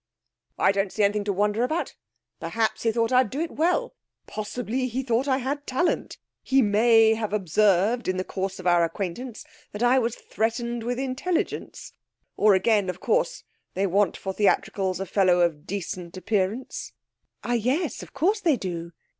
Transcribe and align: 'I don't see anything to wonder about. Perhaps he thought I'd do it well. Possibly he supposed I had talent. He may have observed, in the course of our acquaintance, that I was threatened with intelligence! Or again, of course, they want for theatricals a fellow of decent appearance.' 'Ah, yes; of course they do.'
'I 0.57 0.71
don't 0.71 0.91
see 0.91 1.03
anything 1.03 1.25
to 1.25 1.31
wonder 1.31 1.63
about. 1.63 1.93
Perhaps 2.39 2.81
he 2.81 2.91
thought 2.91 3.11
I'd 3.11 3.29
do 3.29 3.39
it 3.41 3.51
well. 3.51 3.93
Possibly 4.25 4.87
he 4.87 5.01
supposed 5.01 5.29
I 5.29 5.37
had 5.37 5.67
talent. 5.67 6.17
He 6.41 6.63
may 6.63 7.13
have 7.13 7.33
observed, 7.33 8.07
in 8.07 8.17
the 8.17 8.23
course 8.23 8.59
of 8.59 8.65
our 8.65 8.83
acquaintance, 8.83 9.45
that 9.73 9.83
I 9.83 9.99
was 9.99 10.15
threatened 10.15 10.81
with 10.83 10.97
intelligence! 10.97 11.93
Or 12.35 12.55
again, 12.55 12.89
of 12.89 12.99
course, 12.99 13.43
they 13.75 13.85
want 13.85 14.17
for 14.17 14.33
theatricals 14.33 14.99
a 14.99 15.05
fellow 15.05 15.41
of 15.41 15.67
decent 15.67 16.17
appearance.' 16.17 16.93
'Ah, 17.43 17.53
yes; 17.53 18.01
of 18.01 18.11
course 18.11 18.39
they 18.41 18.55
do.' 18.57 18.91